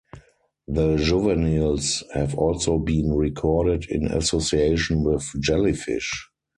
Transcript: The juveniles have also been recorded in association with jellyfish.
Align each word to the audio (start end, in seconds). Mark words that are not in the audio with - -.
The 0.67 0.95
juveniles 0.97 2.01
have 2.15 2.33
also 2.33 2.79
been 2.79 3.13
recorded 3.13 3.85
in 3.87 4.07
association 4.07 5.03
with 5.03 5.29
jellyfish. 5.39 6.27